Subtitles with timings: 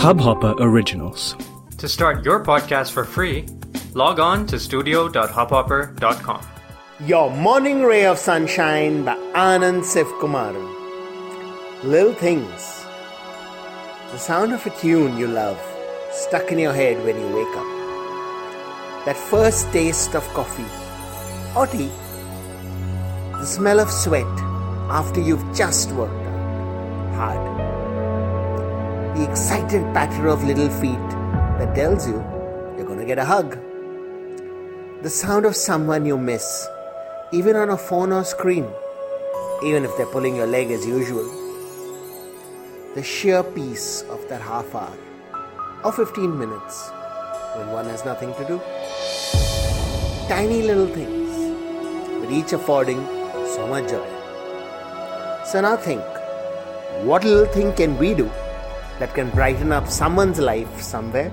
[0.00, 1.36] Hubhopper Originals.
[1.76, 3.44] To start your podcast for free,
[3.92, 6.46] log on to studio.hubhopper.com.
[7.04, 10.64] Your Morning Ray of Sunshine by Anand Sivkumaran.
[11.84, 12.86] Little things.
[14.12, 15.60] The sound of a tune you love
[16.10, 19.04] stuck in your head when you wake up.
[19.04, 20.64] That first taste of coffee
[21.54, 21.90] or tea.
[23.32, 24.40] The smell of sweat
[24.88, 27.89] after you've just worked out hard.
[29.20, 31.10] The excited patter of little feet
[31.58, 32.14] that tells you
[32.74, 33.50] you're going to get a hug.
[35.02, 36.66] The sound of someone you miss,
[37.30, 38.66] even on a phone or screen,
[39.62, 41.28] even if they're pulling your leg as usual.
[42.94, 44.96] The sheer peace of that half hour
[45.84, 46.88] or 15 minutes
[47.56, 48.58] when one has nothing to do.
[50.28, 53.04] Tiny little things, but each affording
[53.54, 54.08] so much joy.
[55.44, 56.02] So now think
[57.04, 58.30] what little thing can we do
[58.99, 61.31] that can brighten up someone's life somewhere?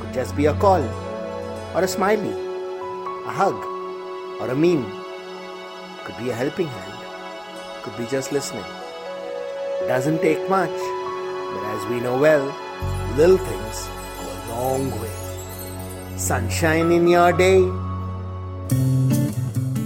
[0.00, 0.82] Could just be a call,
[1.74, 2.34] or a smiley,
[3.26, 3.54] a hug,
[4.40, 4.86] or a meme.
[6.04, 6.98] Could be a helping hand,
[7.82, 8.64] could be just listening.
[9.88, 10.76] Doesn't take much,
[11.54, 12.44] but as we know well,
[13.16, 13.88] little things
[14.20, 15.14] go a long way.
[16.16, 17.58] Sunshine in your day.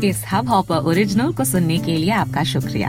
[0.05, 2.89] इस hub hopper original को सुनने के लिए आपका शुक्रिया